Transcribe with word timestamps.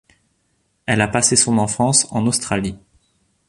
Elle 0.87 1.01
a 1.01 1.07
passé 1.07 1.35
son 1.35 1.59
enfance 1.59 2.07
en 2.09 2.25
Australie. 2.25 2.75